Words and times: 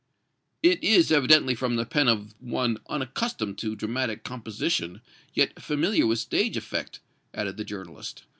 "It 0.63 0.83
is 0.83 1.11
evidently 1.11 1.53
from 1.53 1.75
the 1.75 1.85
pen 1.85 2.07
of 2.07 2.33
one 2.39 2.79
unaccustomed 2.89 3.59
to 3.59 3.75
dramatic 3.75 4.23
composition, 4.23 5.01
yet 5.35 5.61
familiar 5.61 6.07
with 6.07 6.17
stage 6.17 6.57
effect," 6.57 6.99
added 7.35 7.55
the 7.57 7.63
journalist. 7.65 8.23